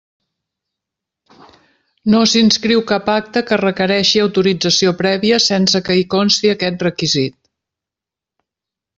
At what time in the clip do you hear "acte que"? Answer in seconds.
3.15-3.59